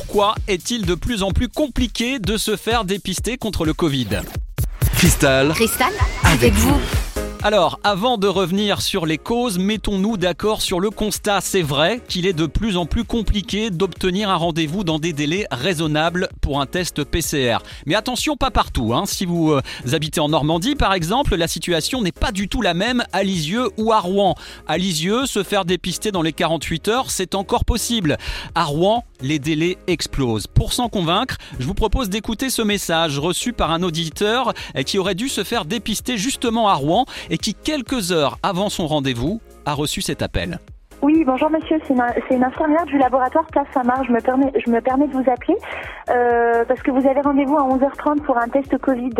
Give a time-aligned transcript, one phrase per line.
[0.00, 4.08] pourquoi est-il de plus en plus compliqué de se faire dépister contre le Covid?
[4.94, 5.92] Cristal, Cristal,
[6.24, 6.80] avec vous.
[7.42, 11.40] Alors, avant de revenir sur les causes, mettons-nous d'accord sur le constat.
[11.40, 15.46] C'est vrai qu'il est de plus en plus compliqué d'obtenir un rendez-vous dans des délais
[15.50, 17.56] raisonnables pour un test PCR.
[17.86, 18.92] Mais attention, pas partout.
[18.92, 19.04] hein.
[19.06, 22.74] Si vous euh, habitez en Normandie, par exemple, la situation n'est pas du tout la
[22.74, 24.34] même à Lisieux ou à Rouen.
[24.68, 28.18] À Lisieux, se faire dépister dans les 48 heures, c'est encore possible.
[28.54, 30.46] À Rouen, les délais explosent.
[30.46, 34.98] Pour s'en convaincre, je vous propose d'écouter ce message reçu par un auditeur euh, qui
[34.98, 39.40] aurait dû se faire dépister justement à Rouen et qui, quelques heures avant son rendez-vous,
[39.64, 40.58] a reçu cet appel.
[41.02, 41.94] Oui, bonjour monsieur, c'est
[42.34, 44.04] une, infirmière du laboratoire Place Saint-Marc.
[44.06, 45.56] Je me permets, je me permets de vous appeler
[46.10, 49.14] euh, parce que vous avez rendez-vous à 11h30 pour un test Covid.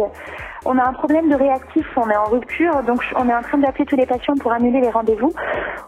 [0.67, 3.57] On a un problème de réactif, on est en rupture, donc on est en train
[3.57, 5.33] d'appeler tous les patients pour annuler les rendez-vous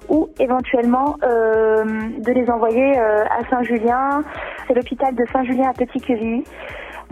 [0.09, 4.25] ou éventuellement euh, de les envoyer euh, à Saint-Julien.
[4.67, 6.45] C'est l'hôpital de Saint-Julien à Petit-Quevilly.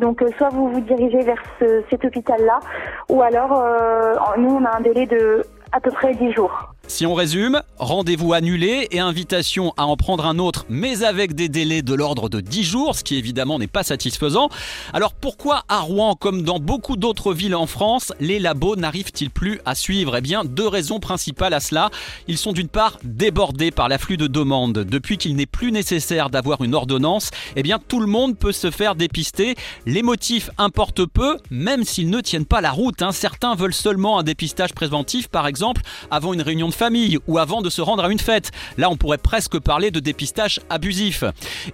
[0.01, 2.61] Donc euh, soit vous vous dirigez vers ce- cet hôpital-là,
[3.09, 6.75] ou alors euh, nous on a un délai de à peu près 10 jours.
[6.91, 11.49] Si on résume, rendez-vous annulé et invitation à en prendre un autre, mais avec des
[11.49, 14.49] délais de l'ordre de 10 jours, ce qui évidemment n'est pas satisfaisant.
[14.93, 19.61] Alors pourquoi à Rouen, comme dans beaucoup d'autres villes en France, les labos n'arrivent-ils plus
[19.65, 20.17] à suivre?
[20.17, 21.91] Eh bien, deux raisons principales à cela.
[22.27, 24.81] Ils sont d'une part débordés par l'afflux de demandes.
[24.81, 28.73] Depuis qu'il n'est plus nécessaire d'avoir une ordonnance, eh bien tout le monde peut se
[28.73, 29.55] faire dépister.
[29.87, 33.01] Les motifs importent peu, même s'ils ne tiennent pas la route.
[33.01, 33.13] hein.
[33.13, 37.61] Certains veulent seulement un dépistage préventif, par exemple, avant une réunion de famille ou avant
[37.61, 38.53] de se rendre à une fête.
[38.79, 41.25] Là, on pourrait presque parler de dépistage abusif.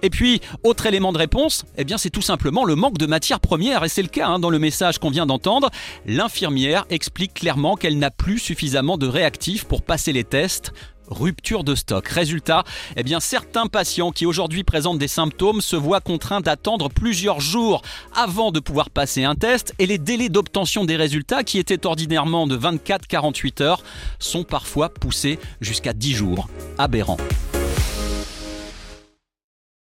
[0.01, 3.39] Et puis, autre élément de réponse, eh bien, c'est tout simplement le manque de matières
[3.39, 5.69] premières, et c'est le cas hein, dans le message qu'on vient d'entendre.
[6.05, 10.73] L'infirmière explique clairement qu'elle n'a plus suffisamment de réactifs pour passer les tests.
[11.07, 12.07] Rupture de stock.
[12.07, 12.63] Résultat,
[12.95, 17.81] eh bien certains patients qui aujourd'hui présentent des symptômes se voient contraints d'attendre plusieurs jours
[18.15, 22.47] avant de pouvoir passer un test et les délais d'obtention des résultats qui étaient ordinairement
[22.47, 23.83] de 24-48 heures
[24.19, 26.49] sont parfois poussés jusqu'à 10 jours.
[26.77, 27.17] Aberrant.